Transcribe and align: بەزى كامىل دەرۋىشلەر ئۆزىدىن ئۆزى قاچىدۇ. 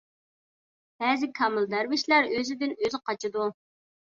بەزى 1.03 1.29
كامىل 1.39 1.69
دەرۋىشلەر 1.75 2.33
ئۆزىدىن 2.39 2.75
ئۆزى 2.81 3.05
قاچىدۇ. 3.11 3.47